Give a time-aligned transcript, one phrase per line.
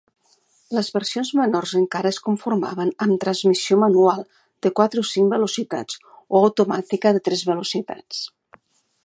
[0.75, 4.25] Les versions menors encara es conformaven amb transmissió manual
[4.67, 6.01] de quatre o cinc velocitats,
[6.37, 8.27] o automàtica de tres velocitats.